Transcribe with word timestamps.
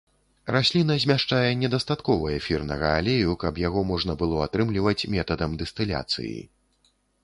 Расліна 0.53 0.95
змяшчае 1.03 1.51
недастаткова 1.65 2.33
эфірнага 2.39 2.89
алею, 3.03 3.37
каб 3.47 3.63
яго 3.67 3.87
можна 3.93 4.13
было 4.25 4.43
атрымліваць 4.49 4.99
метадам 5.17 5.51
дыстыляцыі. 5.65 6.39